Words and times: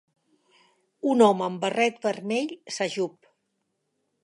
Un 1.15 1.21
home 1.25 1.45
amb 1.49 1.61
barret 1.65 2.01
vermell 2.07 2.57
s'ajup. 2.79 3.31